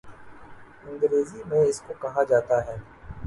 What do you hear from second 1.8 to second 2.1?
کو